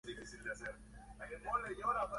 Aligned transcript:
¿habías 0.03 1.43
bebido? 1.43 2.07